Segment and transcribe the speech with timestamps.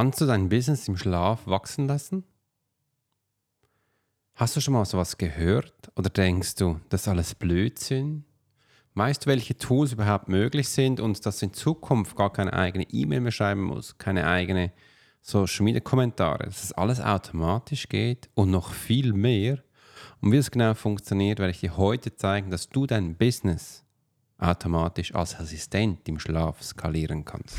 [0.00, 2.24] Kannst du dein Business im Schlaf wachsen lassen?
[4.34, 8.24] Hast du schon mal sowas gehört oder denkst du, das ist alles Blödsinn?
[8.94, 12.84] Weißt du, welche Tools überhaupt möglich sind und dass du in Zukunft gar keine eigene
[12.84, 14.72] E-Mail mehr schreiben musst, keine eigene
[15.20, 19.58] Social Media Kommentare, dass das alles automatisch geht und noch viel mehr?
[20.22, 23.84] Und wie es genau funktioniert, werde ich dir heute zeigen, dass du dein Business
[24.38, 27.58] automatisch als Assistent im Schlaf skalieren kannst.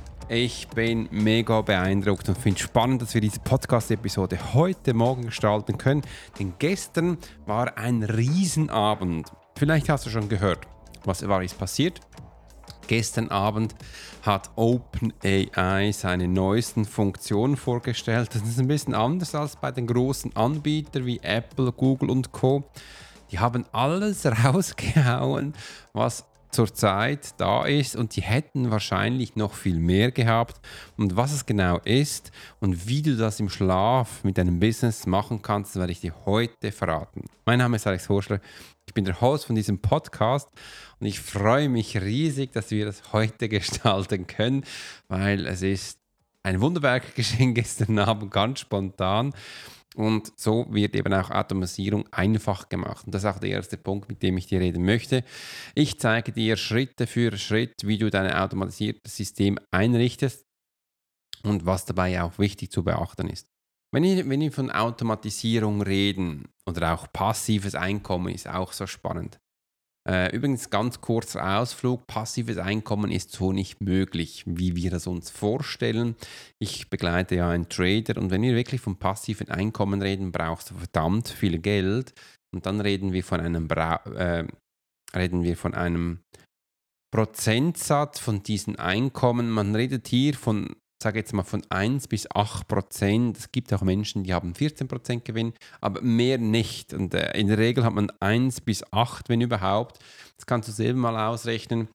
[0.33, 5.77] Ich bin mega beeindruckt und finde es spannend, dass wir diese Podcast-Episode heute Morgen gestalten
[5.77, 6.03] können.
[6.39, 9.29] Denn gestern war ein Riesenabend.
[9.57, 10.59] Vielleicht hast du schon gehört,
[11.03, 11.99] was war ist passiert.
[12.87, 13.75] Gestern Abend
[14.21, 18.29] hat OpenAI seine neuesten Funktionen vorgestellt.
[18.33, 22.63] Das ist ein bisschen anders als bei den großen Anbietern wie Apple, Google und Co.
[23.31, 25.55] Die haben alles rausgehauen,
[25.91, 30.59] was zurzeit da ist und die hätten wahrscheinlich noch viel mehr gehabt.
[30.97, 35.41] Und was es genau ist und wie du das im Schlaf mit deinem Business machen
[35.41, 37.25] kannst, werde ich dir heute verraten.
[37.45, 38.39] Mein Name ist Alex Horschler,
[38.85, 40.49] ich bin der Host von diesem Podcast
[40.99, 44.65] und ich freue mich riesig, dass wir das heute gestalten können,
[45.07, 45.99] weil es ist
[46.43, 49.33] ein Wunderwerk geschehen gestern Abend, ganz spontan.
[49.95, 53.05] Und so wird eben auch Automatisierung einfach gemacht.
[53.05, 55.23] Und das ist auch der erste Punkt, mit dem ich dir reden möchte.
[55.75, 60.45] Ich zeige dir Schritte für Schritt, wie du dein automatisiertes System einrichtest
[61.43, 63.47] und was dabei auch wichtig zu beachten ist.
[63.93, 69.40] Wenn wir, wenn wir von Automatisierung reden oder auch passives Einkommen ist auch so spannend.
[70.09, 75.29] Äh, übrigens ganz kurzer Ausflug, passives Einkommen ist so nicht möglich, wie wir es uns
[75.29, 76.15] vorstellen.
[76.59, 80.75] Ich begleite ja einen Trader und wenn wir wirklich von passiven Einkommen reden, brauchst du
[80.75, 82.13] verdammt viel Geld
[82.51, 84.47] und dann reden wir von einem, Bra äh,
[85.15, 86.21] reden wir von einem
[87.13, 89.51] Prozentsatz von diesen Einkommen.
[89.51, 93.37] Man redet hier von sage jetzt mal von 1 bis 8 Prozent.
[93.37, 96.93] Es gibt auch Menschen, die haben 14 Prozent Gewinn, aber mehr nicht.
[96.93, 99.99] Und äh, in der Regel hat man 1 bis 8, wenn überhaupt.
[100.37, 101.87] Das kannst du selber mal ausrechnen,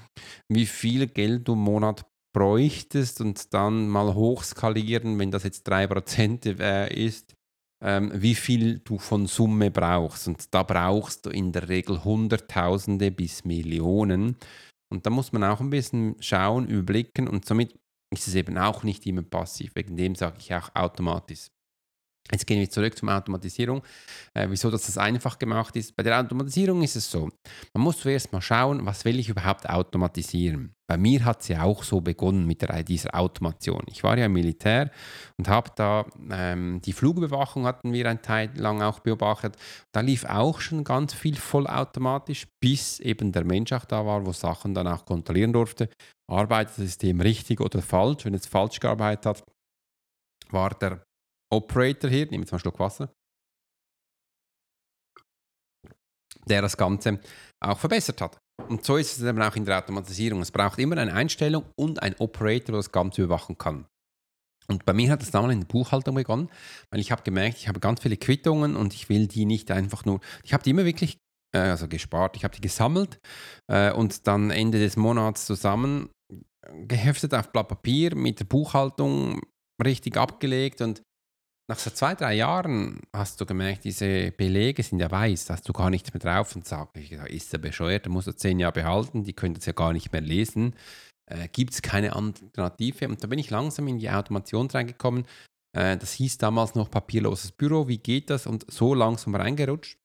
[0.48, 5.86] wie viel Geld du im Monat bräuchtest und dann mal hochskalieren, wenn das jetzt 3
[5.86, 7.34] Prozent äh, ist,
[7.82, 10.28] ähm, wie viel du von Summe brauchst.
[10.28, 14.36] Und da brauchst du in der Regel Hunderttausende bis Millionen.
[14.92, 17.74] Und da muss man auch ein bisschen schauen, überblicken und somit
[18.10, 19.74] ist es eben auch nicht immer passiv.
[19.74, 21.48] Wegen dem sage ich auch automatisch.
[22.30, 23.82] Jetzt gehen wir zurück zur Automatisierung.
[24.34, 25.94] Äh, wieso dass das einfach gemacht ist?
[25.94, 27.30] Bei der Automatisierung ist es so,
[27.74, 30.72] man muss zuerst mal schauen, was will ich überhaupt automatisieren.
[30.88, 33.82] Bei mir hat es ja auch so begonnen mit der, dieser Automation.
[33.90, 34.90] Ich war ja im Militär
[35.36, 39.56] und habe da ähm, die Flugüberwachung hatten wir eine Zeit lang auch beobachtet.
[39.92, 44.32] Da lief auch schon ganz viel vollautomatisch, bis eben der Mensch auch da war, wo
[44.32, 45.88] Sachen dann auch kontrollieren durfte
[46.28, 48.24] arbeitet das System richtig oder falsch.
[48.24, 49.44] Wenn es falsch gearbeitet hat,
[50.50, 51.05] war der
[51.52, 53.12] Operator hier, nehmen wir jetzt mal einen Schluck Wasser,
[56.46, 57.20] der das Ganze
[57.60, 58.38] auch verbessert hat.
[58.68, 60.40] Und so ist es eben auch in der Automatisierung.
[60.40, 63.86] Es braucht immer eine Einstellung und ein Operator, der das Ganze überwachen kann.
[64.68, 66.50] Und bei mir hat es damals in der Buchhaltung begonnen,
[66.90, 70.04] weil ich habe gemerkt, ich habe ganz viele Quittungen und ich will die nicht einfach
[70.04, 71.18] nur, ich habe die immer wirklich
[71.54, 73.20] äh, also gespart, ich habe die gesammelt
[73.70, 76.10] äh, und dann Ende des Monats zusammen
[76.88, 79.40] geheftet auf Blatt Papier mit der Buchhaltung
[79.84, 81.02] richtig abgelegt und
[81.68, 85.68] nach so zwei, drei Jahren hast du gemerkt, diese Belege sind ja weiß, da hast
[85.68, 88.72] du gar nichts mehr drauf und sagst, ist er bescheuert, der muss er zehn Jahre
[88.72, 90.74] behalten, die können das ja gar nicht mehr lesen.
[91.28, 93.08] Äh, Gibt es keine Alternative?
[93.08, 95.26] Und da bin ich langsam in die Automation reingekommen.
[95.76, 98.46] Äh, das hieß damals noch papierloses Büro, wie geht das?
[98.46, 99.98] Und so langsam reingerutscht.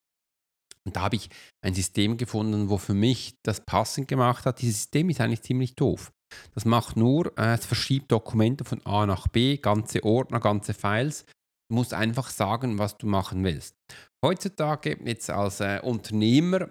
[0.83, 1.29] Und da habe ich
[1.63, 4.61] ein System gefunden, wo für mich das passend gemacht hat.
[4.63, 6.11] Dieses System ist eigentlich ziemlich doof.
[6.55, 11.25] Das macht nur, äh, es verschiebt Dokumente von A nach B, ganze Ordner, ganze Files.
[11.71, 13.75] Musst einfach sagen, was du machen willst.
[14.23, 16.69] Heutzutage, jetzt als äh, Unternehmer,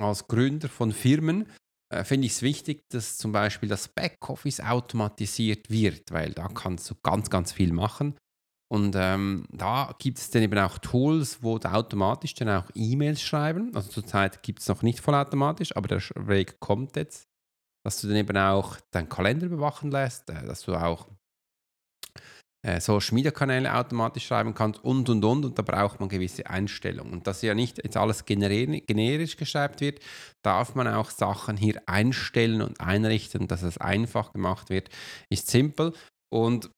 [0.00, 1.46] als Gründer von Firmen,
[1.92, 6.90] äh, finde ich es wichtig, dass zum Beispiel das Backoffice automatisiert wird, weil da kannst
[6.90, 8.16] du ganz, ganz viel machen.
[8.72, 13.22] Und ähm, da gibt es dann eben auch Tools, wo du automatisch dann auch E-Mails
[13.22, 13.74] schreiben.
[13.74, 17.28] Also zurzeit gibt es noch nicht vollautomatisch, aber der Weg kommt jetzt,
[17.84, 21.08] dass du dann eben auch deinen Kalender bewachen lässt, äh, dass du auch
[22.64, 26.46] äh, Social Media Kanäle automatisch schreiben kannst und und und und da braucht man gewisse
[26.46, 27.12] Einstellungen.
[27.12, 30.00] Und dass ja nicht jetzt alles generisch geschrieben wird,
[30.42, 34.88] darf man auch Sachen hier einstellen und einrichten, dass es einfach gemacht wird,
[35.28, 35.92] ist simpel
[36.32, 36.70] und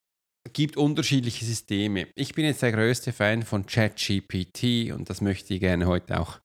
[0.53, 2.09] gibt unterschiedliche Systeme.
[2.15, 6.39] Ich bin jetzt der größte Fan von ChatGPT und das möchte ich gerne heute auch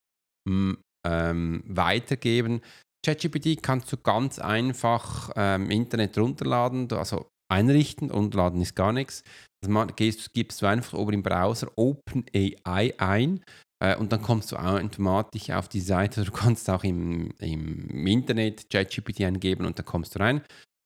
[0.48, 0.74] mm,
[1.06, 2.62] ähm, weitergeben.
[3.04, 8.12] ChatGPT kannst du ganz einfach ähm, im Internet runterladen, also einrichten.
[8.12, 9.24] Runterladen ist gar nichts.
[9.64, 13.44] Das gehst, gibst du einfach oben im Browser OpenAI ein
[13.82, 16.24] äh, und dann kommst du automatisch auf die Seite.
[16.26, 20.42] Du kannst auch im, im Internet ChatGPT eingeben und dann kommst du rein.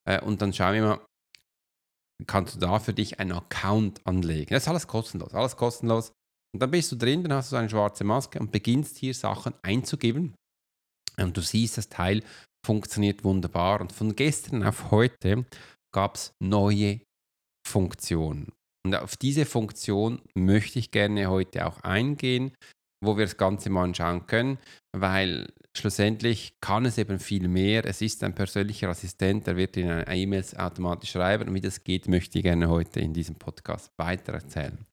[0.09, 1.05] Äh, und dann schauen wir mal,
[2.27, 4.53] kannst du da für dich einen Account anlegen.
[4.53, 6.11] Das ist alles kostenlos, alles kostenlos.
[6.53, 9.53] Und dann bist du drin, dann hast du eine schwarze Maske und beginnst hier Sachen
[9.61, 10.33] einzugeben.
[11.17, 12.23] Und du siehst, das Teil
[12.65, 13.81] funktioniert wunderbar.
[13.81, 15.45] Und von gestern auf heute
[15.95, 16.99] gab es neue
[17.65, 18.51] Funktionen.
[18.85, 22.51] Und auf diese Funktion möchte ich gerne heute auch eingehen,
[23.01, 24.59] wo wir das Ganze mal anschauen können,
[24.95, 27.85] weil schlussendlich kann es eben viel mehr.
[27.85, 31.47] Es ist ein persönlicher Assistent, der wird in E-Mails automatisch schreiben.
[31.47, 34.85] Und wie das geht, möchte ich gerne heute in diesem Podcast weiter erzählen.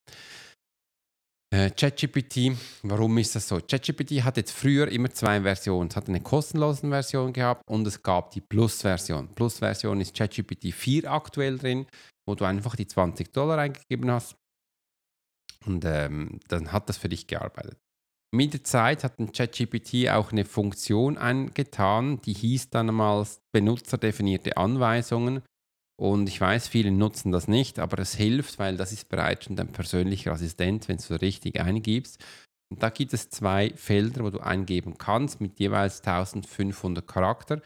[1.52, 3.60] Äh, ChatGPT, warum ist das so?
[3.60, 5.90] ChatGPT hat jetzt früher immer zwei Versionen.
[5.90, 9.28] Es hat eine kostenlose Version gehabt und es gab die Plus-Version.
[9.34, 11.86] Plus-Version ist ChatGPT 4 aktuell drin,
[12.26, 14.34] wo du einfach die 20 Dollar eingegeben hast
[15.66, 17.76] und ähm, dann hat das für dich gearbeitet.
[18.34, 25.42] Mit der Zeit hat ChatGPT auch eine Funktion eingetan, die hieß dann einmal benutzerdefinierte Anweisungen.
[26.02, 29.54] Und ich weiß, viele nutzen das nicht, aber es hilft, weil das ist bereits schon
[29.54, 32.20] dein persönlicher Assistent, wenn du richtig eingibst.
[32.72, 37.62] Und da gibt es zwei Felder, wo du eingeben kannst mit jeweils 1500 Charakter.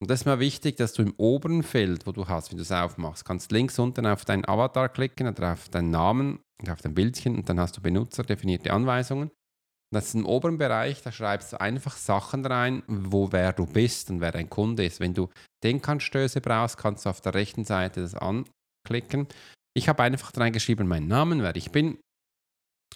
[0.00, 2.62] Und das ist mal wichtig, dass du im oberen Feld, wo du hast, wenn du
[2.62, 6.92] es aufmachst, kannst links unten auf deinen Avatar klicken oder auf deinen Namen, auf dein
[6.92, 9.30] Bildchen und dann hast du benutzerdefinierte Anweisungen.
[9.92, 14.10] Das ist im oberen Bereich, da schreibst du einfach Sachen rein, wo wer du bist
[14.10, 15.00] und wer dein Kunde ist.
[15.00, 15.28] Wenn du
[15.62, 19.28] Denkanstöße brauchst, kannst du auf der rechten Seite das anklicken.
[19.76, 21.98] Ich habe einfach reingeschrieben, meinen Namen, wer ich bin,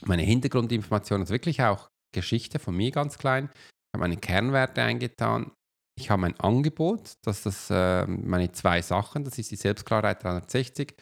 [0.05, 3.51] meine Hintergrundinformationen, also wirklich auch Geschichte von mir ganz klein.
[3.55, 5.53] Ich habe meine Kernwerte eingetan.
[5.99, 10.97] Ich habe mein Angebot, das ist äh, meine zwei Sachen, das ist die Selbstklarheit 360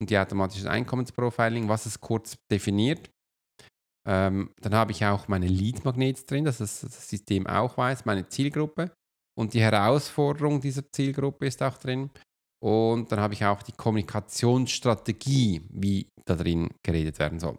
[0.00, 3.10] und die automatische Einkommensprofiling, was es kurz definiert.
[4.06, 8.28] Ähm, dann habe ich auch meine Lead-Magnets drin, dass das, das System auch weiß, meine
[8.28, 8.90] Zielgruppe.
[9.36, 12.10] Und die Herausforderung dieser Zielgruppe ist auch drin.
[12.62, 17.58] Und dann habe ich auch die Kommunikationsstrategie, wie da drin geredet werden soll.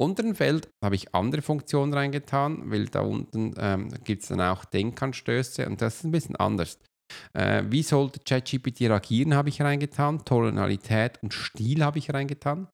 [0.00, 4.40] Unter dem Feld habe ich andere Funktionen reingetan, weil da unten ähm, gibt es dann
[4.40, 6.78] auch Denkanstöße und das ist ein bisschen anders.
[7.32, 10.24] Äh, wie sollte ChatGPT reagieren, habe ich reingetan.
[10.24, 12.68] Tonalität und Stil habe ich reingetan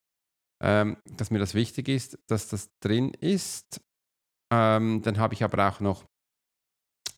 [0.63, 3.81] ähm, dass mir das wichtig ist, dass das drin ist.
[4.53, 6.05] Ähm, dann habe ich aber auch noch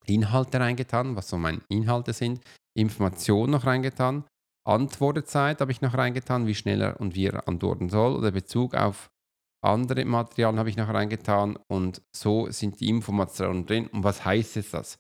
[0.07, 2.41] Inhalte reingetan, was so meine Inhalte sind,
[2.77, 4.25] Informationen noch reingetan,
[4.67, 8.75] Antwortzeit habe ich noch reingetan, wie schnell er und wie er antworten soll oder Bezug
[8.75, 9.11] auf
[9.65, 13.87] andere Materialien habe ich noch reingetan und so sind die Informationen drin.
[13.89, 14.99] Und was heißt jetzt das?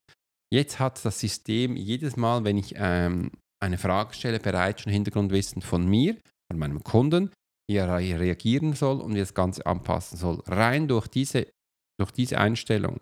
[0.52, 5.62] Jetzt hat das System jedes Mal, wenn ich ähm, eine Frage stelle, bereits schon Hintergrundwissen
[5.62, 6.16] von mir,
[6.50, 7.30] von meinem Kunden,
[7.68, 10.42] wie er reagieren soll und wie das Ganze anpassen soll.
[10.46, 11.46] Rein durch diese,
[12.00, 13.00] durch diese Einstellung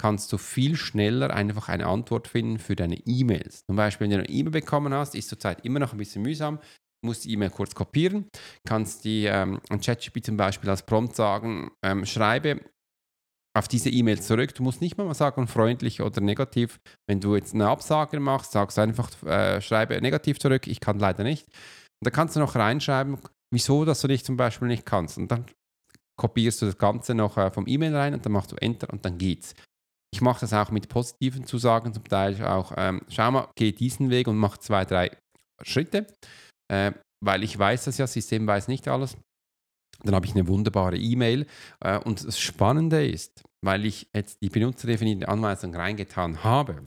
[0.00, 3.64] kannst du viel schneller einfach eine Antwort finden für deine E-Mails.
[3.66, 6.58] Zum Beispiel, wenn du eine E-Mail bekommen hast, ist zurzeit immer noch ein bisschen mühsam,
[7.04, 8.28] musst die E-Mail kurz kopieren,
[8.66, 12.60] kannst die ähm, ChatGPT zum Beispiel als Prompt sagen, ähm, schreibe
[13.56, 14.54] auf diese E-Mail zurück.
[14.54, 16.80] Du musst nicht mal sagen, freundlich oder negativ.
[17.08, 21.22] Wenn du jetzt eine Absage machst, sagst einfach, äh, schreibe negativ zurück, ich kann leider
[21.22, 21.46] nicht.
[21.46, 23.18] Und da kannst du noch reinschreiben,
[23.54, 25.16] wieso dass du dich zum Beispiel nicht kannst.
[25.16, 25.46] Und dann
[26.18, 29.04] kopierst du das Ganze noch äh, vom E-Mail rein und dann machst du Enter und
[29.04, 29.54] dann geht's.
[30.12, 34.10] Ich mache das auch mit positiven Zusagen, zum Teil auch, ähm, schau mal, geh diesen
[34.10, 35.10] Weg und mach zwei, drei
[35.62, 36.06] Schritte,
[36.70, 36.92] äh,
[37.24, 39.16] weil ich weiß das ja, das System weiß nicht alles.
[40.02, 41.46] Dann habe ich eine wunderbare E-Mail.
[41.80, 46.86] Äh, und das Spannende ist, weil ich jetzt die benutzerdefinierte Anweisung reingetan habe,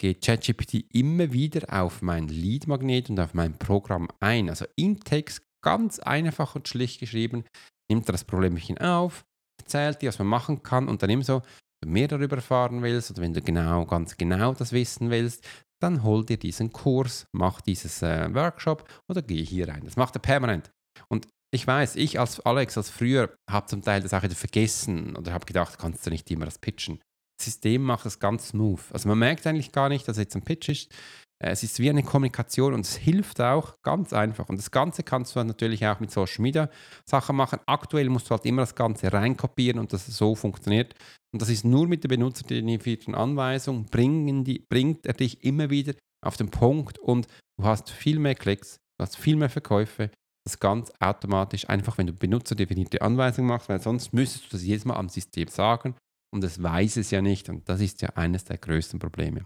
[0.00, 4.48] geht ChatGPT immer wieder auf mein Lead-Magnet und auf mein Programm ein.
[4.48, 7.44] Also im Text ganz einfach und schlicht geschrieben,
[7.90, 9.24] nimmt er das Problemchen auf,
[9.60, 11.42] erzählt dir, was man machen kann und dann immer so,
[11.80, 15.46] wenn du mehr darüber erfahren willst oder wenn du genau, ganz genau das wissen willst,
[15.80, 19.82] dann hol dir diesen Kurs, mach dieses äh, Workshop oder geh hier rein.
[19.84, 20.70] Das macht er permanent.
[21.08, 25.16] Und ich weiß, ich als Alex, als früher, habe zum Teil das auch wieder vergessen
[25.16, 27.00] oder habe gedacht, kannst du nicht immer das pitchen.
[27.38, 28.80] Das System macht es ganz smooth.
[28.92, 30.92] Also man merkt eigentlich gar nicht, dass jetzt ein Pitch ist.
[31.42, 34.48] Äh, es ist wie eine Kommunikation und es hilft auch ganz einfach.
[34.48, 36.70] Und das Ganze kannst du natürlich auch mit Social Media
[37.04, 37.60] Sachen machen.
[37.66, 40.94] Aktuell musst du halt immer das Ganze reinkopieren und das so funktioniert.
[41.32, 46.36] Und das ist nur mit der benutzerdefinierten Anweisung, die, bringt er dich immer wieder auf
[46.36, 47.26] den Punkt und
[47.58, 50.10] du hast viel mehr Klicks, du hast viel mehr Verkäufe.
[50.46, 54.86] Das ganz automatisch, einfach wenn du benutzerdefinierte Anweisungen machst, weil sonst müsstest du das jedes
[54.86, 55.94] Mal am System sagen
[56.32, 57.50] und es weiß es ja nicht.
[57.50, 59.44] Und das ist ja eines der größten Probleme.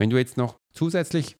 [0.00, 1.36] Wenn du jetzt noch zusätzlich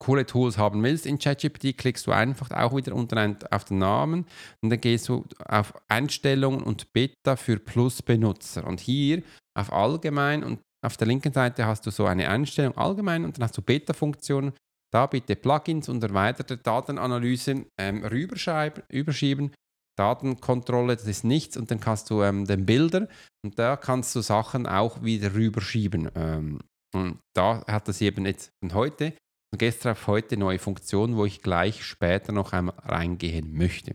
[0.00, 3.78] coole Tools haben willst in ChatGPT, klickst du einfach auch wieder unter ein, auf den
[3.78, 4.26] Namen
[4.60, 8.66] und dann gehst du auf Einstellungen und Beta für Plus-Benutzer.
[8.66, 9.22] Und hier
[9.56, 13.44] auf Allgemein und auf der linken Seite hast du so eine Einstellung Allgemein und dann
[13.44, 14.52] hast du Beta-Funktionen.
[14.92, 19.52] Da bitte Plugins und erweiterte Datenanalyse ähm, rüberschieben.
[19.96, 23.08] Datenkontrolle, das ist nichts und dann kannst du ähm, den Bilder
[23.44, 26.08] und da kannst du Sachen auch wieder rüberschieben.
[26.14, 26.60] Ähm,
[26.94, 29.14] und da hat das eben jetzt von heute
[29.52, 33.94] und gestern auf heute neue Funktionen, wo ich gleich später noch einmal reingehen möchte.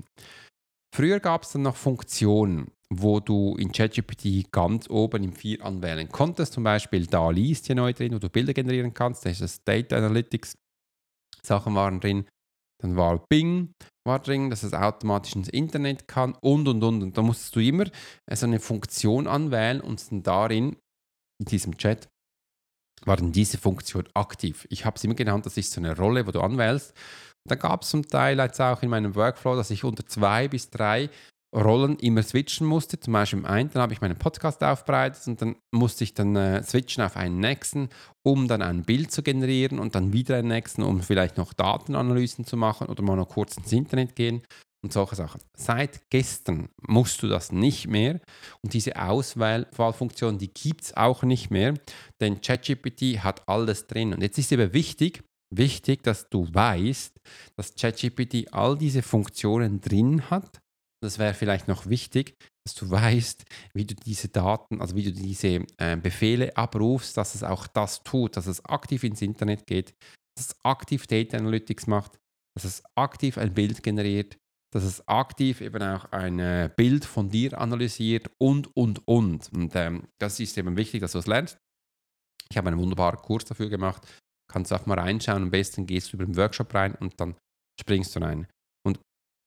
[0.96, 6.08] Früher gab es dann noch Funktionen, wo du in ChatGPT ganz oben im 4 anwählen
[6.10, 6.54] konntest.
[6.54, 9.26] Zum Beispiel DALI ist hier neu drin, wo du Bilder generieren kannst.
[9.26, 10.56] Da ist das Data Analytics.
[11.42, 12.28] Sachen waren drin.
[12.82, 13.74] Dann war Bing
[14.06, 17.04] war drin, dass es automatisch ins Internet kann und und und.
[17.04, 17.86] Und da musstest du immer
[18.30, 20.76] so eine Funktion anwählen und dann darin,
[21.40, 22.10] in diesem Chat,
[23.08, 24.68] war dann diese Funktion aktiv.
[24.70, 26.94] Ich habe es immer genannt, das ist so eine Rolle, wo du anwählst.
[27.46, 30.70] Da gab es zum Teil jetzt auch in meinem Workflow, dass ich unter zwei bis
[30.70, 31.10] drei
[31.54, 33.00] Rollen immer switchen musste.
[33.00, 36.64] Zum Beispiel im einen habe ich meinen Podcast aufbereitet und dann musste ich dann äh,
[36.64, 37.90] switchen auf einen nächsten,
[38.24, 42.46] um dann ein Bild zu generieren und dann wieder einen nächsten, um vielleicht noch Datenanalysen
[42.46, 44.42] zu machen oder mal noch kurz ins Internet gehen
[44.84, 45.42] und solche Sachen.
[45.58, 48.20] Seit gestern musst du das nicht mehr
[48.62, 51.74] und diese Auswahlfunktion, die gibt es auch nicht mehr,
[52.20, 54.14] denn ChatGPT hat alles drin.
[54.14, 55.24] Und jetzt ist eben wichtig,
[55.58, 57.20] wichtig, dass du weißt,
[57.56, 60.60] dass ChatGPT all diese Funktionen drin hat.
[61.02, 62.36] Das wäre vielleicht noch wichtig,
[62.66, 67.36] dass du weißt, wie du diese Daten, also wie du diese äh, Befehle abrufst, dass
[67.36, 69.94] es auch das tut, dass es aktiv ins Internet geht,
[70.36, 72.18] dass es aktiv Data Analytics macht,
[72.56, 74.38] dass es aktiv ein Bild generiert,
[74.74, 79.52] dass es aktiv eben auch ein äh, Bild von dir analysiert und, und, und.
[79.54, 81.58] Und ähm, das ist eben wichtig, dass du es lernst.
[82.50, 84.02] Ich habe einen wunderbaren Kurs dafür gemacht.
[84.52, 85.44] Kannst du auch mal reinschauen.
[85.44, 87.36] Am besten gehst du über den Workshop rein und dann
[87.80, 88.48] springst du rein.
[88.86, 89.00] Und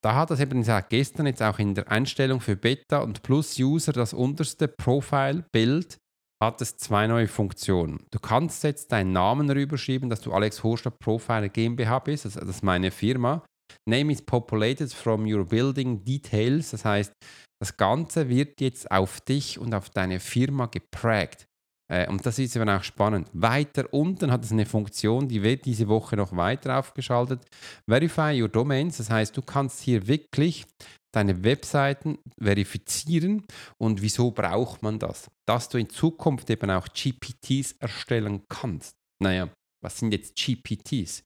[0.02, 3.92] da hat es eben gesagt, gestern jetzt auch in der Einstellung für Beta und Plus-User
[3.92, 5.98] das unterste Profile-Bild
[6.42, 8.06] hat es zwei neue Funktionen.
[8.10, 12.62] Du kannst jetzt deinen Namen rüberschieben, dass du Alex Horstadt Profiler GmbH bist, das ist
[12.62, 13.44] meine Firma.
[13.88, 16.70] Name is populated from your building details.
[16.70, 17.12] Das heißt,
[17.60, 21.46] das Ganze wird jetzt auf dich und auf deine Firma geprägt.
[21.90, 23.28] Äh, und das ist eben auch spannend.
[23.32, 27.44] Weiter unten hat es eine Funktion, die wird diese Woche noch weiter aufgeschaltet.
[27.88, 28.98] Verify your domains.
[28.98, 30.66] Das heißt, du kannst hier wirklich
[31.14, 33.44] deine Webseiten verifizieren.
[33.80, 35.28] Und wieso braucht man das?
[35.48, 38.92] Dass du in Zukunft eben auch GPTs erstellen kannst.
[39.22, 39.48] Naja,
[39.82, 41.22] was sind jetzt GPTs?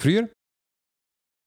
[0.00, 0.28] Früher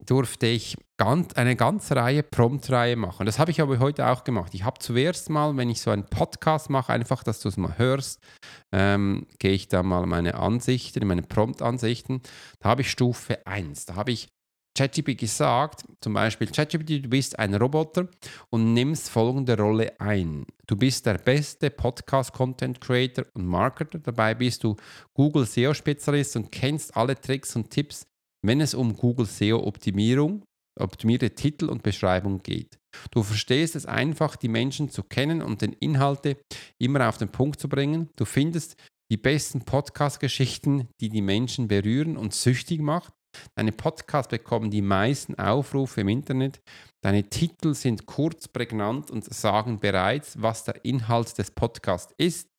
[0.05, 3.25] durfte ich ganz, eine ganze Reihe Prompt-Reihe machen.
[3.25, 4.53] Das habe ich aber heute auch gemacht.
[4.53, 7.77] Ich habe zuerst mal, wenn ich so einen Podcast mache, einfach, dass du es mal
[7.77, 8.19] hörst,
[8.71, 12.21] ähm, gehe ich da mal meine Ansichten, meine Prompt-Ansichten.
[12.59, 13.85] Da habe ich Stufe 1.
[13.85, 14.27] Da habe ich
[14.77, 18.07] ChatGPT gesagt, zum Beispiel, ChatGPT, du bist ein Roboter
[18.49, 20.45] und nimmst folgende Rolle ein.
[20.65, 23.99] Du bist der beste Podcast-Content-Creator und Marketer.
[23.99, 24.77] Dabei bist du
[25.13, 28.07] Google SEO-Spezialist und kennst alle Tricks und Tipps
[28.45, 30.43] wenn es um Google SEO-Optimierung,
[30.79, 32.77] optimierte Titel und Beschreibung geht.
[33.11, 36.37] Du verstehst es einfach, die Menschen zu kennen und den Inhalte
[36.79, 38.09] immer auf den Punkt zu bringen.
[38.15, 38.75] Du findest
[39.11, 43.13] die besten Podcast-Geschichten, die die Menschen berühren und süchtig macht.
[43.55, 46.61] Deine Podcasts bekommen die meisten Aufrufe im Internet.
[47.01, 52.49] Deine Titel sind kurz, prägnant und sagen bereits, was der Inhalt des Podcasts ist.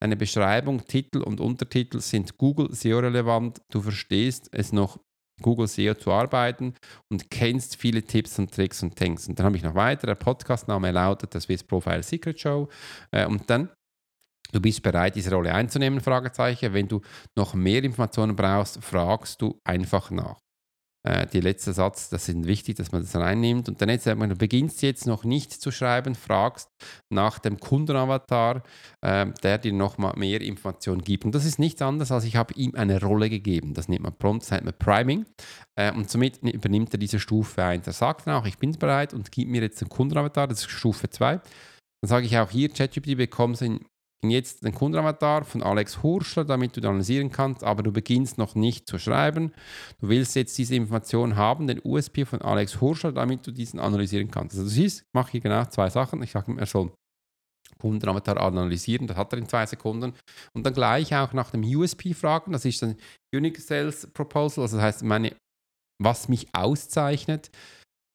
[0.00, 3.60] Deine Beschreibung, Titel und Untertitel sind Google SEO-relevant.
[3.70, 4.98] Du verstehst es noch
[5.42, 6.74] Google SEO zu arbeiten
[7.10, 9.28] und kennst viele Tipps und Tricks und Things.
[9.28, 12.68] Und dann habe ich noch weiter, der Podcastname lautet das Swiss Profile Secret Show.
[13.10, 13.70] Äh, und dann
[14.52, 16.00] Du bist bereit, diese Rolle einzunehmen?
[16.00, 16.74] Fragezeichen.
[16.74, 17.00] Wenn du
[17.34, 20.38] noch mehr Informationen brauchst, fragst du einfach nach.
[21.04, 23.68] Äh, der letzte Satz, das ist wichtig, dass man das reinnimmt.
[23.68, 26.68] Und dann jetzt, wenn du beginnst jetzt noch nicht zu schreiben, fragst
[27.10, 28.62] nach dem Kundenavatar,
[29.00, 31.24] äh, der dir nochmal mehr Informationen gibt.
[31.24, 33.74] Und das ist nichts anderes, als ich habe ihm eine Rolle gegeben.
[33.74, 35.26] Das nennt man Prompt, das nennt man Priming.
[35.76, 37.86] Äh, und somit übernimmt er diese Stufe 1.
[37.86, 40.70] Er sagt dann auch, ich bin bereit und gibt mir jetzt den Kundenavatar, das ist
[40.70, 41.40] Stufe 2.
[42.02, 43.80] Dann sage ich auch hier, ChatGPT bekommst in
[44.30, 48.88] jetzt den Kundenavatar von Alex Hurschler, damit du analysieren kannst, aber du beginnst noch nicht
[48.88, 49.52] zu schreiben.
[50.00, 54.30] Du willst jetzt diese Information haben, den USP von Alex Hurschler, damit du diesen analysieren
[54.30, 54.54] kannst.
[54.56, 56.22] Also du siehst, mache hier genau zwei Sachen.
[56.22, 56.92] Ich sage er soll
[57.78, 60.14] Kundenavatar analysieren, das hat er in zwei Sekunden.
[60.54, 62.96] Und dann gleich auch nach dem USP fragen, das ist ein
[63.34, 65.34] Unique Sales Proposal, also das heißt, meine,
[66.00, 67.50] was mich auszeichnet.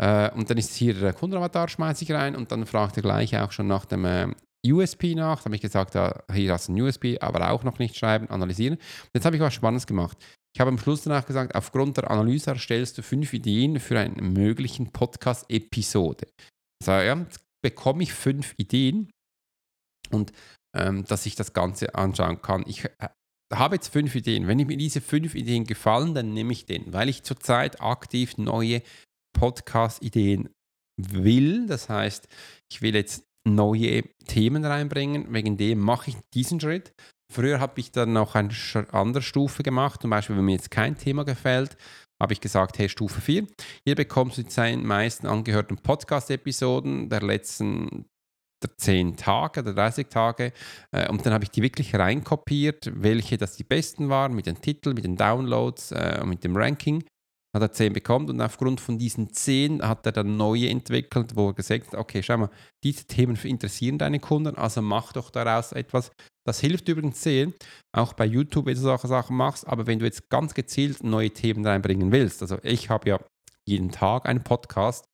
[0.02, 3.38] Äh, und dann ist hier der Kundenavatar, schmeiße ich rein und dann fragt er gleich
[3.38, 4.28] auch schon nach dem äh,
[4.72, 5.40] USP nach.
[5.40, 8.30] Da habe ich gesagt, ja, hier hast du ein USP, aber auch noch nicht schreiben,
[8.30, 8.76] analysieren.
[8.76, 10.18] Und jetzt habe ich was Spannendes gemacht.
[10.56, 14.22] Ich habe am Schluss danach gesagt, aufgrund der Analyse erstellst du fünf Ideen für eine
[14.22, 16.28] möglichen Podcast-Episode.
[16.82, 19.10] Also ja, jetzt bekomme ich fünf Ideen
[20.10, 20.32] und
[20.76, 22.64] ähm, dass ich das Ganze anschauen kann.
[22.68, 23.10] Ich äh,
[23.54, 24.48] habe jetzt fünf Ideen.
[24.48, 28.82] Wenn mir diese fünf Ideen gefallen, dann nehme ich den, weil ich zurzeit aktiv neue
[29.38, 30.50] Podcast-Ideen
[31.00, 31.68] will.
[31.68, 32.28] Das heißt,
[32.72, 35.34] ich will jetzt neue Themen reinbringen.
[35.34, 36.94] Wegen dem mache ich diesen Schritt.
[37.32, 38.50] Früher habe ich dann noch eine
[38.92, 40.02] andere Stufe gemacht.
[40.02, 41.78] Zum Beispiel, wenn mir jetzt kein Thema gefällt,
[42.22, 43.46] habe ich gesagt, hey, Stufe 4.
[43.86, 48.06] Hier bekommst du die meisten angehörten Podcast-Episoden der letzten
[48.64, 50.52] der 10 Tage, der 30 Tage.
[50.92, 54.60] Äh, und dann habe ich die wirklich reinkopiert, welche das die besten waren, mit den
[54.60, 57.04] Titeln, mit den Downloads, äh, mit dem Ranking
[57.58, 61.50] hat er 10 bekommen und aufgrund von diesen 10 hat er dann neue entwickelt, wo
[61.50, 62.50] er gesagt hat, okay, schau mal,
[62.84, 66.12] diese Themen interessieren deine Kunden, also mach doch daraus etwas.
[66.46, 67.52] Das hilft übrigens sehr,
[67.92, 71.32] auch bei YouTube, wenn du solche Sachen machst, aber wenn du jetzt ganz gezielt neue
[71.32, 73.20] Themen reinbringen willst, also ich habe ja
[73.68, 75.06] jeden Tag einen Podcast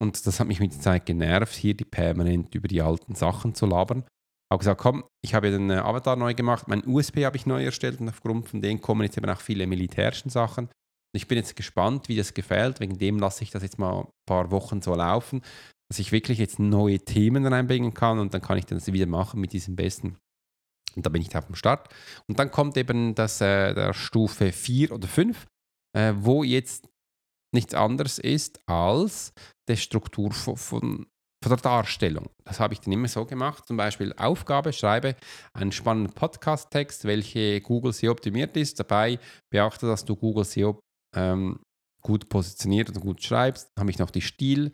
[0.00, 3.54] und das hat mich mit der Zeit genervt, hier die permanent über die alten Sachen
[3.54, 4.04] zu labern.
[4.52, 8.00] Habe gesagt, komm, ich habe den Avatar neu gemacht, mein USB habe ich neu erstellt
[8.00, 10.68] und aufgrund von denen kommen jetzt eben auch viele militärischen Sachen.
[11.16, 12.80] Ich bin jetzt gespannt, wie das gefällt.
[12.80, 15.42] Wegen dem lasse ich das jetzt mal ein paar Wochen so laufen,
[15.88, 19.40] dass ich wirklich jetzt neue Themen reinbringen kann und dann kann ich das wieder machen
[19.40, 20.16] mit diesem besten.
[20.94, 21.88] Und da bin ich auf dem Start.
[22.26, 25.46] Und dann kommt eben das äh, der Stufe 4 oder 5,
[25.96, 26.88] äh, wo jetzt
[27.54, 29.32] nichts anderes ist als
[29.68, 31.06] die Struktur von, von,
[31.42, 32.30] von der Darstellung.
[32.44, 33.66] Das habe ich dann immer so gemacht.
[33.66, 35.16] Zum Beispiel Aufgabe, schreibe
[35.52, 38.80] einen spannenden Podcast-Text, welche Google SEO optimiert ist.
[38.80, 39.18] Dabei
[39.50, 40.80] beachte, dass du Google SEO
[41.16, 41.58] ähm,
[42.02, 43.70] gut positioniert und gut schreibst.
[43.78, 44.72] Habe ich noch die Stil.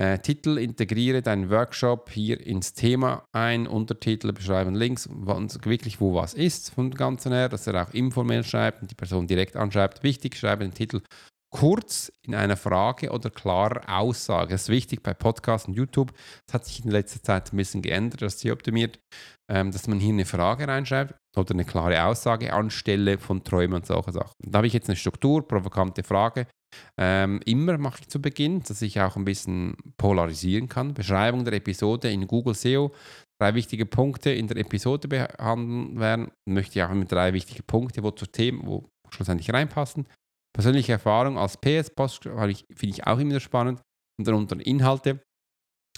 [0.00, 6.32] Äh, Titel, integriere deinen Workshop hier ins Thema ein, Untertitel beschreiben links, wirklich wo was
[6.32, 10.02] ist vom Ganzen her, dass er auch informell schreibt und die Person direkt anschreibt.
[10.02, 11.02] Wichtig, schreibe den Titel
[11.50, 14.52] kurz in einer Frage oder klarer Aussage.
[14.52, 16.12] Das ist wichtig bei Podcasts und YouTube.
[16.46, 18.98] Das hat sich in letzter Zeit ein bisschen geändert, dass sie optimiert,
[19.50, 23.86] ähm, dass man hier eine Frage reinschreibt oder eine klare Aussage anstelle von Träumen und
[23.86, 24.34] solche Sachen.
[24.44, 26.46] Da habe ich jetzt eine Struktur, provokante Frage.
[26.96, 30.94] Ähm, immer mache ich zu Beginn, dass ich auch ein bisschen polarisieren kann.
[30.94, 32.92] Beschreibung der Episode in Google SEO.
[33.40, 36.30] Drei wichtige Punkte in der Episode behandeln werden.
[36.48, 40.06] Möchte ich auch mit drei wichtige Punkte, wo zu Themen, wo schlussendlich reinpassen.
[40.52, 43.80] Persönliche Erfahrung als PS-Post finde ich auch immer spannend.
[44.18, 45.22] Und dann unter Inhalte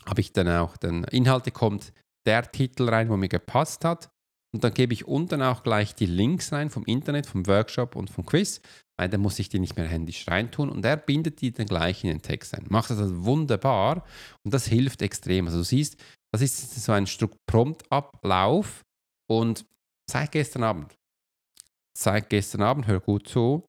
[0.07, 1.93] habe ich dann auch, dann Inhalte kommt
[2.27, 4.11] der Titel rein, wo mir gepasst hat.
[4.55, 8.11] Und dann gebe ich unten auch gleich die Links rein vom Internet, vom Workshop und
[8.11, 8.61] vom Quiz,
[8.99, 12.05] weil dann muss ich die nicht mehr händisch reintun und er bindet die dann gleich
[12.05, 12.67] in den Text ein.
[12.69, 14.05] Macht das also wunderbar
[14.45, 15.47] und das hilft extrem.
[15.47, 15.99] Also du siehst,
[16.33, 17.07] das ist so ein
[17.47, 18.85] Prompt-Ablauf
[19.27, 19.65] und
[20.11, 20.99] seit gestern Abend,
[21.97, 23.65] seit gestern Abend, hör gut zu,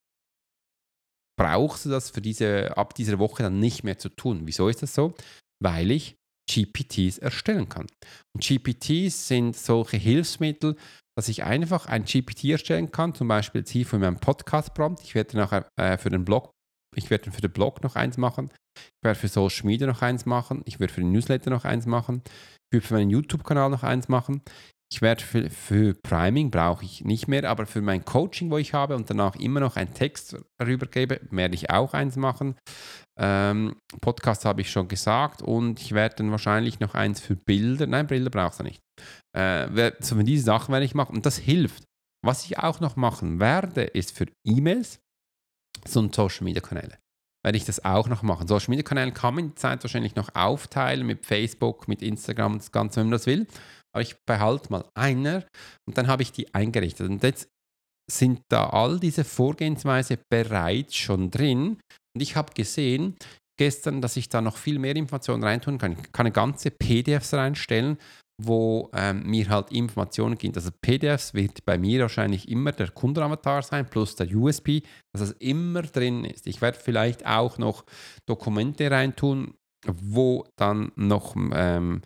[1.43, 4.43] brauchst du das für diese, ab dieser Woche dann nicht mehr zu tun.
[4.45, 5.13] Wieso ist das so?
[5.61, 6.15] Weil ich
[6.49, 7.87] GPTs erstellen kann.
[8.33, 10.77] Und GPTs sind solche Hilfsmittel,
[11.17, 15.03] dass ich einfach ein GPT erstellen kann, zum Beispiel jetzt hier für meinen Podcast-Prompt.
[15.03, 16.51] Ich werde nachher äh, für den Blog,
[16.95, 18.49] ich werde für den Blog noch eins machen.
[18.77, 20.61] Ich werde für Social Media noch eins machen.
[20.63, 22.21] Ich werde für den Newsletter noch eins machen.
[22.25, 24.41] Ich werde für meinen YouTube-Kanal noch eins machen.
[24.93, 28.75] Ich werde für, für Priming brauche ich nicht mehr, aber für mein Coaching, wo ich
[28.75, 32.55] habe und danach immer noch einen Text rübergebe, werde ich auch eins machen.
[33.19, 37.87] Ähm, Podcast habe ich schon gesagt und ich werde dann wahrscheinlich noch eins für Bilder.
[37.87, 38.81] Nein, Bilder brauchst du nicht.
[39.35, 41.83] Äh, so diese Sachen werde ich machen und das hilft.
[42.23, 44.99] Was ich auch noch machen werde, ist für E-Mails
[45.87, 46.99] so ein Social Media Kanäle.
[47.43, 48.47] Werde ich das auch noch machen.
[48.47, 52.71] Social Media Kanäle kann man die Zeit wahrscheinlich noch aufteilen mit Facebook, mit Instagram das
[52.71, 53.47] Ganze, wenn man das will
[53.93, 55.45] aber ich behalte mal einer
[55.87, 57.09] und dann habe ich die eingerichtet.
[57.09, 57.49] Und jetzt
[58.11, 61.77] sind da all diese Vorgehensweise bereits schon drin.
[62.15, 63.15] Und ich habe gesehen
[63.57, 65.93] gestern, dass ich da noch viel mehr Informationen reintun kann.
[65.93, 67.97] Ich kann ganze PDFs reinstellen,
[68.41, 70.57] wo ähm, mir halt Informationen gibt.
[70.57, 74.81] Also PDFs wird bei mir wahrscheinlich immer der Kundenavatar sein, plus der USB,
[75.13, 76.47] dass es immer drin ist.
[76.47, 77.85] Ich werde vielleicht auch noch
[78.27, 79.53] Dokumente reintun,
[79.85, 82.01] wo dann noch ähm,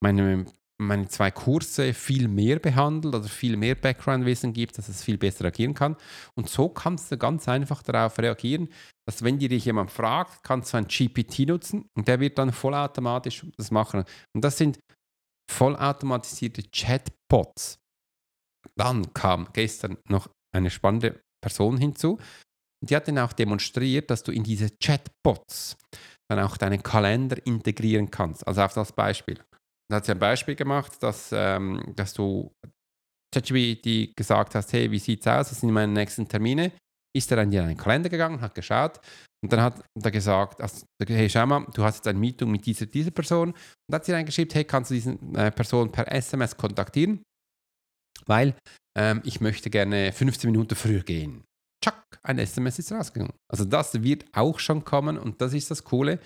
[0.00, 0.46] meine,
[0.86, 5.44] meine zwei Kurse viel mehr behandelt oder viel mehr Background-Wissen gibt, dass es viel besser
[5.44, 5.96] agieren kann.
[6.34, 8.68] Und so kannst du ganz einfach darauf reagieren,
[9.06, 13.46] dass wenn dir jemand fragt, kannst du ein GPT nutzen und der wird dann vollautomatisch
[13.56, 14.04] das machen.
[14.34, 14.78] Und das sind
[15.50, 17.78] vollautomatisierte Chatbots.
[18.76, 22.18] Dann kam gestern noch eine spannende Person hinzu.
[22.84, 25.76] Die hat dann auch demonstriert, dass du in diese Chatbots
[26.28, 28.46] dann auch deinen Kalender integrieren kannst.
[28.46, 29.38] Also auf das Beispiel.
[29.92, 32.50] Da hat sie ein Beispiel gemacht, dass, ähm, dass du
[33.30, 35.50] ChatGPT gesagt hast, hey, wie sieht es aus?
[35.50, 36.72] Was sind meine nächsten Termine?
[37.14, 39.00] Ist er dann in einen Kalender gegangen, hat geschaut
[39.44, 42.64] und dann hat er gesagt, also, hey, schau mal, du hast jetzt ein Meeting mit
[42.64, 46.10] dieser, dieser Person und dann hat sie reingeschrieben, hey, kannst du diese äh, Person per
[46.10, 47.22] SMS kontaktieren?
[48.24, 48.54] Weil
[48.96, 51.44] ähm, ich möchte gerne 15 Minuten früher gehen.
[51.84, 53.34] Tschack, ein SMS ist rausgegangen.
[53.52, 56.18] Also das wird auch schon kommen und das ist das Coole.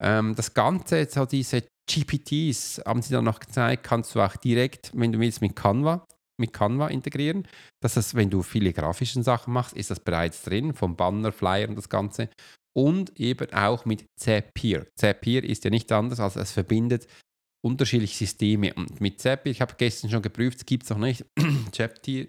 [0.00, 4.90] Ähm, das Ganze, so diese GPTs, haben sie dann noch gezeigt, kannst du auch direkt,
[4.94, 6.06] wenn du willst, mit Canva
[6.38, 7.46] mit Canva integrieren.
[7.80, 11.68] Das heißt, wenn du viele grafische Sachen machst, ist das bereits drin, vom Banner, Flyer
[11.68, 12.28] und das Ganze.
[12.74, 14.86] Und eben auch mit Zapier.
[14.96, 17.06] Zapier ist ja nichts anderes, als es verbindet
[17.64, 18.74] unterschiedliche Systeme.
[18.74, 21.24] Und mit Zapier, ich habe gestern schon geprüft, es gibt es noch nicht.
[21.72, 22.28] Zapier,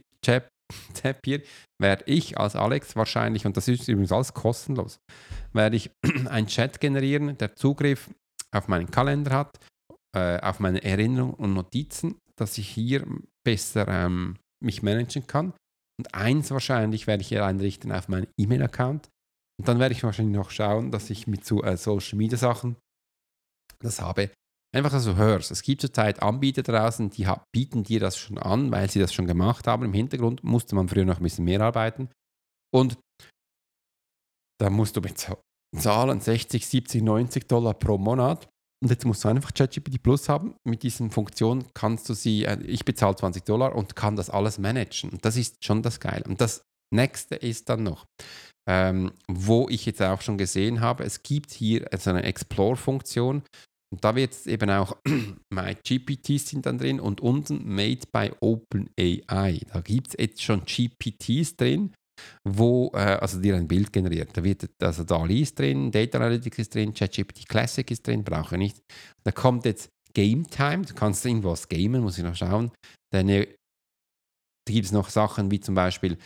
[0.93, 1.41] Zapier
[1.81, 4.99] werde ich als Alex wahrscheinlich, und das ist übrigens alles kostenlos,
[5.51, 5.89] werde ich
[6.29, 8.09] einen Chat generieren, der Zugriff
[8.53, 9.59] auf meinen Kalender hat,
[10.15, 13.05] äh, auf meine Erinnerungen und Notizen, dass ich hier
[13.43, 15.53] besser ähm, mich managen kann.
[15.99, 19.09] Und eins wahrscheinlich werde ich hier einrichten auf meinen E-Mail-Account.
[19.59, 22.75] Und dann werde ich wahrscheinlich noch schauen, dass ich mit so äh, Social Media Sachen
[23.79, 24.31] das habe.
[24.75, 25.51] Einfach, dass du hörst.
[25.51, 29.27] Es gibt zurzeit Anbieter draußen, die bieten dir das schon an, weil sie das schon
[29.27, 29.83] gemacht haben.
[29.85, 32.09] Im Hintergrund musste man früher noch ein bisschen mehr arbeiten.
[32.73, 32.97] Und
[34.59, 35.39] da musst du bezahlen
[35.79, 38.47] 60, 70, 90 Dollar pro Monat.
[38.83, 40.55] Und jetzt musst du einfach ChatGPT Plus haben.
[40.65, 44.59] Mit diesen Funktionen kannst du sie, äh, ich bezahle 20 Dollar und kann das alles
[44.59, 45.09] managen.
[45.09, 46.25] Und das ist schon das Geile.
[46.25, 48.05] Und das nächste ist dann noch,
[48.69, 53.43] ähm, wo ich jetzt auch schon gesehen habe, es gibt hier also eine Explore-Funktion.
[53.93, 54.97] Und da wird eben auch
[55.49, 59.61] My GPTs sind dann drin und unten Made by OpenAI.
[59.71, 61.93] Da gibt es jetzt schon GPTs drin
[62.43, 64.29] wo äh, also dir ein Bild generiert.
[64.33, 68.55] Da wird also DALI ist drin, Data Analytics ist drin, ChatGPT Classic ist drin, brauche
[68.55, 68.81] ich nicht.
[69.23, 72.71] Da kommt jetzt Game Time, du kannst irgendwas gamen, muss ich noch schauen.
[73.11, 73.47] Deine,
[74.65, 76.17] da gibt es noch Sachen wie zum Beispiel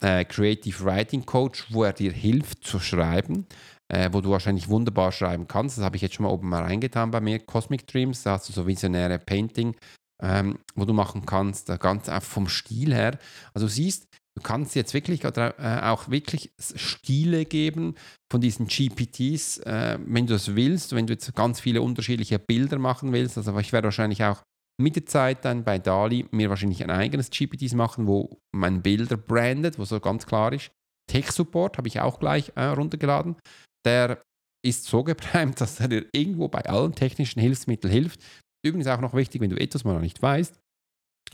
[0.00, 3.46] äh, Creative Writing Coach, wo er dir hilft zu schreiben,
[3.88, 5.78] äh, wo du wahrscheinlich wunderbar schreiben kannst.
[5.78, 7.38] Das habe ich jetzt schon mal oben mal reingetan bei mir.
[7.38, 9.76] Cosmic Dreams, da hast du so visionäre Painting,
[10.22, 13.18] ähm, wo du machen kannst, ganz vom Stil her.
[13.52, 17.94] Also siehst, Du kannst jetzt wirklich oder äh, auch wirklich Stile geben
[18.32, 22.78] von diesen GPTs, äh, wenn du das willst, wenn du jetzt ganz viele unterschiedliche Bilder
[22.78, 23.38] machen willst.
[23.38, 24.42] Also ich werde wahrscheinlich auch
[24.80, 29.16] mit der Zeit dann bei Dali mir wahrscheinlich ein eigenes GPTs machen, wo mein Bilder
[29.16, 30.72] brandet, wo so ganz klar ist.
[31.08, 33.36] Tech Support habe ich auch gleich äh, runtergeladen.
[33.86, 34.20] Der
[34.64, 38.20] ist so geprimt, dass er dir irgendwo bei allen technischen Hilfsmitteln hilft.
[38.64, 40.58] Übrigens auch noch wichtig, wenn du etwas mal noch nicht weißt,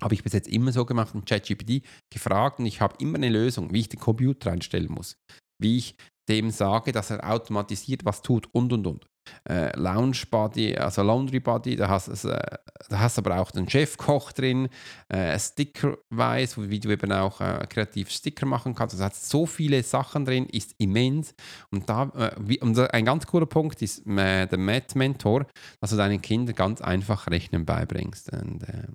[0.00, 3.28] habe ich bis jetzt immer so gemacht und ChatGPT gefragt und ich habe immer eine
[3.28, 5.16] Lösung, wie ich den Computer einstellen muss,
[5.58, 5.96] wie ich
[6.28, 9.06] dem sage, dass er automatisiert was tut und und und.
[9.48, 13.68] Äh, Lounge Body, also Laundry Body, da hast, du äh, da hast aber auch den
[13.68, 14.68] Chefkoch drin,
[15.08, 18.94] äh, Sticker-Weiß, wie du eben auch äh, kreativ Sticker machen kannst.
[18.94, 21.34] Also hat so viele Sachen drin, ist immens.
[21.70, 25.46] Und, da, äh, wie, und ein ganz cooler Punkt ist äh, der Math-Mentor,
[25.80, 28.32] dass du deinen Kindern ganz einfach Rechnen beibringst.
[28.32, 28.88] Und, äh,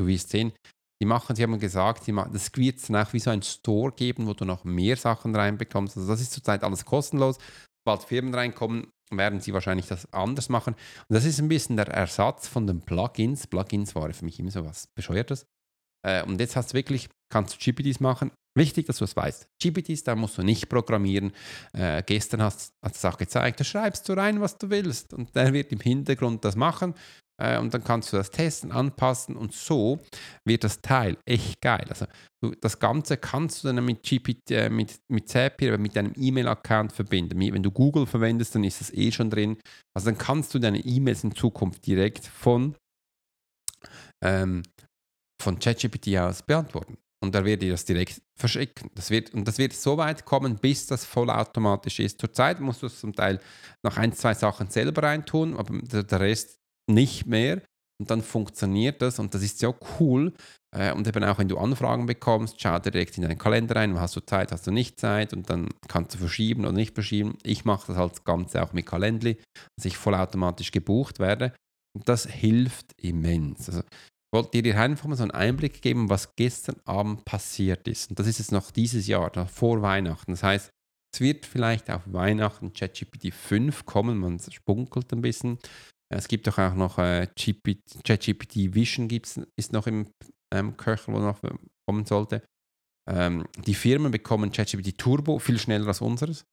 [0.00, 0.52] Du wirst sehen,
[1.02, 3.42] die machen, sie haben gesagt, sie machen, das wird es dann auch wie so ein
[3.42, 5.96] Store geben, wo du noch mehr Sachen reinbekommst.
[5.96, 7.36] Also das ist zurzeit alles kostenlos.
[7.84, 10.74] Sobald Firmen reinkommen, werden sie wahrscheinlich das anders machen.
[11.08, 13.46] Und das ist ein bisschen der Ersatz von den Plugins.
[13.46, 15.44] Plugins waren für mich immer so was Bescheuertes.
[16.06, 18.30] Äh, und jetzt hast du wirklich, kannst du GPTs machen.
[18.56, 19.48] Wichtig, dass du es weißt.
[19.62, 21.32] GPTs, da musst du nicht programmieren.
[21.74, 25.12] Äh, gestern hast du es auch gezeigt, da schreibst du rein, was du willst.
[25.12, 26.94] Und der wird im Hintergrund das machen.
[27.40, 29.98] Äh, und dann kannst du das testen, anpassen und so
[30.44, 31.86] wird das Teil echt geil.
[31.88, 32.06] Also
[32.42, 36.92] du, das Ganze kannst du dann mit GPT, äh, mit, mit Zapier, mit deinem E-Mail-Account
[36.92, 37.40] verbinden.
[37.40, 39.56] Wenn du Google verwendest, dann ist das eh schon drin.
[39.96, 42.76] Also dann kannst du deine E-Mails in Zukunft direkt von,
[44.22, 44.62] ähm,
[45.42, 46.98] von ChatGPT aus beantworten.
[47.22, 48.90] und er wird dir das direkt verschicken.
[48.94, 52.20] Das wird, und das wird so weit kommen, bis das vollautomatisch ist.
[52.20, 53.40] Zurzeit musst du es zum Teil
[53.82, 56.59] noch ein, zwei Sachen selber reintun, aber der Rest
[56.94, 57.62] nicht mehr.
[58.00, 60.32] Und dann funktioniert das und das ist so cool.
[60.74, 64.16] Äh, und eben auch wenn du Anfragen bekommst, schau direkt in deinen Kalender rein, hast
[64.16, 67.36] du Zeit, hast du nicht Zeit und dann kannst du verschieben oder nicht verschieben.
[67.42, 69.36] Ich mache das als Ganze auch mit Calendly,
[69.76, 71.52] dass ich vollautomatisch gebucht werde.
[71.94, 73.68] Und das hilft immens.
[73.68, 78.08] Also ich wollte dir einfach mal so einen Einblick geben, was gestern Abend passiert ist.
[78.08, 80.30] Und das ist jetzt noch dieses Jahr, vor Weihnachten.
[80.30, 80.70] Das heißt,
[81.12, 85.58] es wird vielleicht auf Weihnachten ChatGPT 5 kommen, man spunkelt ein bisschen.
[86.12, 90.08] Es gibt doch auch noch äh, ChatGPT Vision gibt's, ist noch im
[90.52, 91.40] ähm, Köcher, wo noch
[91.86, 92.42] kommen sollte.
[93.08, 96.44] Ähm, die Firmen bekommen ChatGPT Turbo viel schneller als unseres.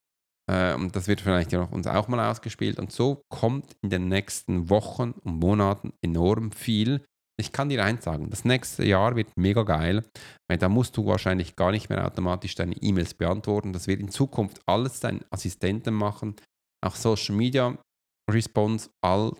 [0.49, 2.79] Äh, und das wird vielleicht ja uns auch mal ausgespielt.
[2.79, 7.03] Und so kommt in den nächsten Wochen und Monaten enorm viel.
[7.39, 10.03] Ich kann dir eins sagen, das nächste Jahr wird mega geil,
[10.49, 13.73] weil da musst du wahrscheinlich gar nicht mehr automatisch deine E-Mails beantworten.
[13.73, 16.35] Das wird in Zukunft alles dein Assistenten machen,
[16.83, 17.77] auch Social Media
[18.29, 19.33] Response, all,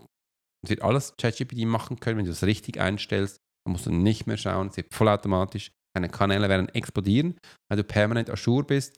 [0.66, 3.38] wird alles ChatGPT machen können, wenn du es richtig einstellst.
[3.66, 5.72] Da musst du nicht mehr schauen, es wird vollautomatisch.
[5.96, 7.38] Deine Kanäle werden explodieren,
[7.70, 8.98] weil du permanent Azure bist.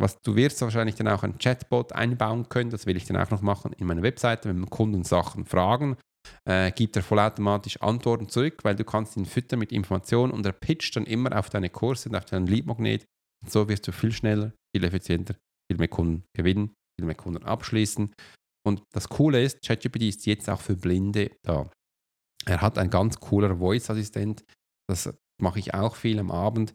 [0.00, 3.30] Was du wirst wahrscheinlich dann auch ein Chatbot einbauen können, das will ich dann auch
[3.30, 5.96] noch machen in meiner Webseite, wenn Kunden Sachen fragen,
[6.48, 10.52] äh, gibt er vollautomatisch Antworten zurück, weil du kannst ihn füttern mit Informationen und er
[10.52, 13.04] pitcht dann immer auf deine Kurse und auf deinen Leadmagnet.
[13.42, 15.36] Und so wirst du viel schneller, viel effizienter,
[15.70, 18.12] viel mehr Kunden gewinnen, viel mehr Kunden abschließen.
[18.66, 21.70] Und das Coole ist, ChatGPT ist jetzt auch für Blinde da.
[22.46, 24.44] Er hat ein ganz cooler Voice-Assistent.
[24.88, 26.74] Das mache ich auch viel am Abend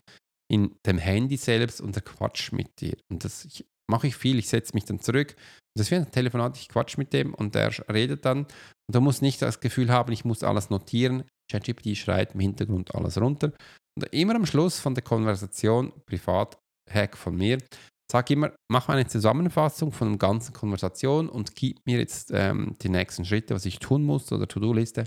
[0.52, 2.98] in dem Handy selbst und er quatscht mit dir.
[3.12, 4.40] Und das mache ich viel.
[4.40, 5.36] Ich setze mich dann zurück.
[5.38, 6.58] Und das wie ein Telefonat.
[6.58, 8.40] Ich quatsch mit dem und der redet dann.
[8.40, 11.24] Und du musst nicht das Gefühl haben, ich muss alles notieren.
[11.52, 13.52] ChatGPT schreit im Hintergrund alles runter.
[13.96, 17.60] Und immer am Schluss von der Konversation, Privat-Hack von mir,
[18.12, 22.76] sag immer, mach mal eine Zusammenfassung von der ganzen Konversation und gib mir jetzt ähm,
[22.82, 25.06] die nächsten Schritte, was ich tun muss oder To-Do-Liste,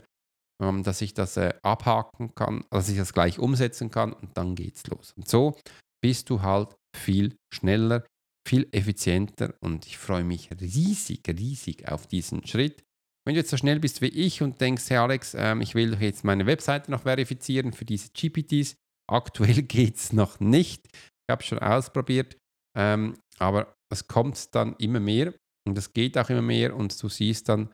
[0.62, 4.54] ähm, dass ich das äh, abhaken kann, dass ich das gleich umsetzen kann und dann
[4.54, 5.12] geht's los.
[5.16, 5.56] Und so
[6.02, 8.04] bist du halt viel schneller,
[8.46, 12.82] viel effizienter und ich freue mich riesig, riesig auf diesen Schritt.
[13.24, 15.92] Wenn du jetzt so schnell bist wie ich und denkst, hey Alex, ähm, ich will
[15.92, 18.76] doch jetzt meine Webseite noch verifizieren für diese GPTs,
[19.10, 20.86] aktuell geht es noch nicht.
[20.92, 22.36] Ich habe es schon ausprobiert.
[22.76, 25.34] Ähm, aber es kommt dann immer mehr
[25.66, 27.72] und es geht auch immer mehr und du siehst dann,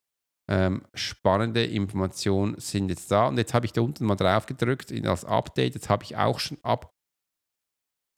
[0.51, 3.29] ähm, spannende Informationen sind jetzt da.
[3.29, 5.75] Und jetzt habe ich da unten mal drauf gedrückt als Update.
[5.75, 6.91] Jetzt habe ich auch schon ab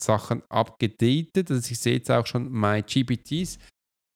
[0.00, 1.50] Sachen abgedatet.
[1.50, 3.58] Also ich sehe jetzt auch schon My GPTs.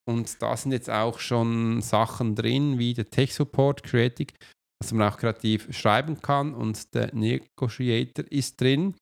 [0.09, 4.33] Und da sind jetzt auch schon Sachen drin, wie der Tech Support Creative,
[4.81, 6.55] dass man auch kreativ schreiben kann.
[6.55, 8.95] Und der Negotiator ist drin.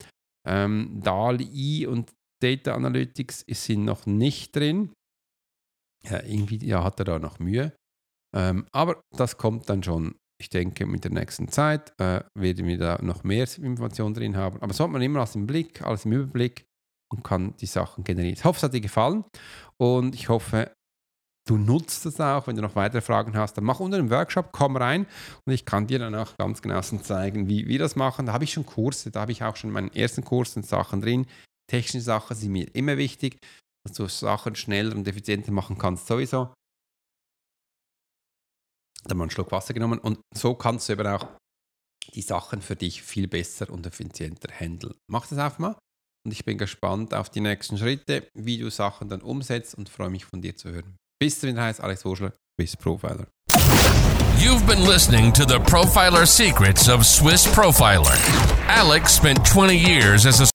[0.49, 2.11] Ähm, DALI und
[2.43, 4.93] Data Analytics sind noch nicht drin.
[6.05, 7.73] Ja, irgendwie ja, hat er da noch Mühe.
[8.35, 10.17] Ähm, aber das kommt dann schon.
[10.41, 14.61] Ich denke, mit der nächsten Zeit äh, werden wir da noch mehr Informationen drin haben.
[14.61, 16.65] Aber so hat man immer alles im Blick, alles im Überblick
[17.13, 18.35] und kann die Sachen generieren.
[18.35, 19.25] Ich hoffe, es hat dir gefallen
[19.77, 20.73] und ich hoffe,
[21.47, 22.49] du nutzt es auch.
[22.49, 25.07] Wenn du noch weitere Fragen hast, dann mach unter dem Workshop, komm rein
[25.47, 28.27] und ich kann dir dann auch ganz genau zeigen, wie wir das machen.
[28.27, 31.01] Da habe ich schon Kurse, da habe ich auch schon meinen ersten Kurs und Sachen
[31.03, 31.27] drin,
[31.69, 33.39] Technische Sachen sind mir immer wichtig,
[33.85, 36.55] dass du Sachen schneller und effizienter machen kannst, sowieso.
[39.05, 41.27] Da mal einen Schluck Wasser genommen und so kannst du eben auch
[42.15, 44.95] die Sachen für dich viel besser und effizienter handeln.
[45.11, 45.77] Mach das einfach mal
[46.25, 50.11] und ich bin gespannt auf die nächsten Schritte, wie du Sachen dann umsetzt und freue
[50.11, 50.97] mich von dir zu hören.
[51.21, 53.27] Bis zum heißt Alex Wuschler, bis Profiler.
[54.39, 58.17] You've been listening to the Profiler Secrets of Swiss Profiler.
[58.69, 60.47] Alex spent 20 years as a